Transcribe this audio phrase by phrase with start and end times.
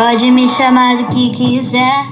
[0.00, 2.06] Pode me chamar do que quiser.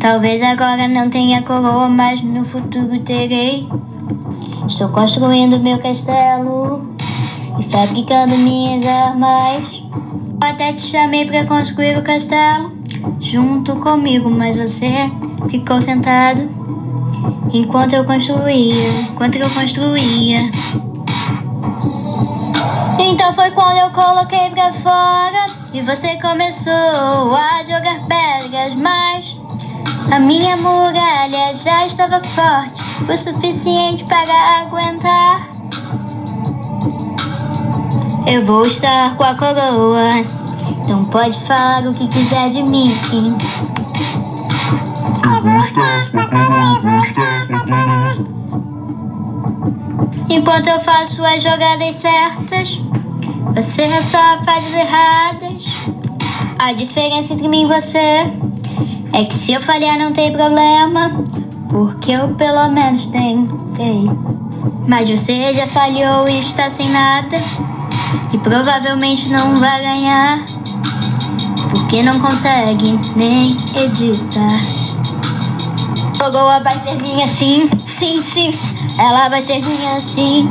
[0.00, 3.68] Talvez agora não tenha coroa, mas no futuro terei.
[4.66, 6.92] Estou construindo meu castelo
[7.56, 9.80] e fabricando minhas armas.
[10.40, 12.72] Até te chamei para construir o castelo
[13.20, 15.08] junto comigo, mas você
[15.48, 16.42] ficou sentado
[17.52, 20.50] enquanto eu construía, enquanto eu construía.
[22.98, 29.40] Então foi quando eu coloquei pra fora e você começou a jogar pedras, mas
[30.10, 35.48] a minha muralha já estava forte o suficiente para aguentar.
[38.26, 40.18] Eu vou estar com a coroa,
[40.80, 42.96] então pode falar o que quiser de mim.
[50.28, 52.80] Enquanto eu faço as jogadas certas,
[53.54, 55.64] você só faz as erradas.
[56.58, 57.98] A diferença entre mim e você
[59.12, 61.10] é que se eu falhar não tem problema,
[61.68, 64.10] porque eu pelo menos tentei.
[64.86, 67.36] Mas você já falhou e está sem nada,
[68.32, 70.38] e provavelmente não vai ganhar,
[71.70, 74.60] porque não consegue nem editar.
[76.20, 78.50] Lagoa vai ser minha sim, sim, sim.
[78.98, 80.48] Ela vai ser minha sim.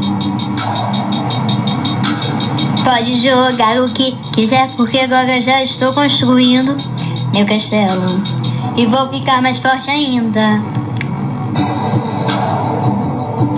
[2.91, 6.75] Pode jogar o que quiser, porque agora já estou construindo
[7.31, 8.19] meu castelo.
[8.75, 10.59] E vou ficar mais forte ainda.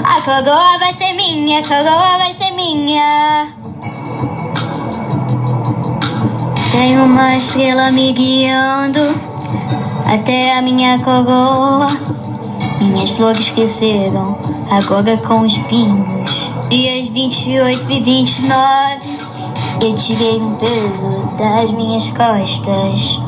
[0.03, 3.47] A coroa vai ser minha, a coroa vai ser minha.
[6.73, 8.99] Tem uma estrela me guiando
[10.13, 11.87] até a minha coroa.
[12.81, 14.37] Minhas flores cresceram,
[14.69, 16.51] agora com espinhos.
[16.71, 19.20] Dias 28 e 29,
[19.81, 23.19] eu tirei um peso das minhas costas.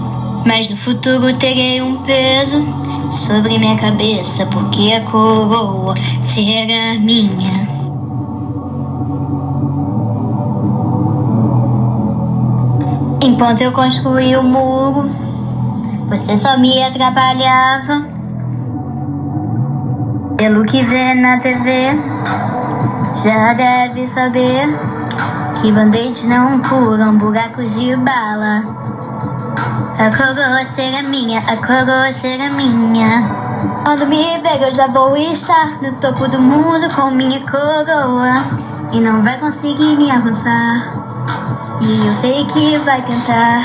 [0.46, 2.64] Mas no futuro terei um peso
[3.12, 7.68] sobre minha cabeça, porque a coroa será minha.
[13.24, 15.10] Enquanto eu construía o muro,
[16.10, 18.06] você só me atrapalhava.
[20.38, 21.92] Pelo que vê na TV,
[23.24, 25.03] já deve saber
[25.64, 28.64] que band-aids não curam buracos de bala.
[29.98, 33.24] A coroa será minha, a coroa será minha.
[33.82, 38.44] Quando me ver, eu já vou estar no topo do mundo com minha coroa.
[38.92, 40.92] E não vai conseguir me avançar.
[41.80, 43.64] E eu sei que vai tentar.